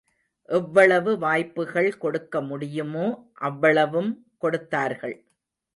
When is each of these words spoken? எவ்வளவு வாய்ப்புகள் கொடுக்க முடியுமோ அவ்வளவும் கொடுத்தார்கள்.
எவ்வளவு 0.49 1.11
வாய்ப்புகள் 1.17 1.89
கொடுக்க 1.97 2.41
முடியுமோ 2.41 3.05
அவ்வளவும் 3.41 4.11
கொடுத்தார்கள். 4.37 5.17